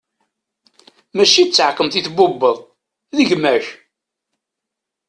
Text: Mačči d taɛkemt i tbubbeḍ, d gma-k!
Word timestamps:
Mačči 1.15 1.43
d 1.45 1.49
taɛkemt 1.51 1.95
i 1.99 2.01
tbubbeḍ, 2.07 2.57
d 3.15 3.17
gma-k! 3.29 3.65